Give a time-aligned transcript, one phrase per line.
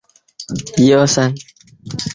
[0.03, 2.09] 首尔民众对此赞不绝口。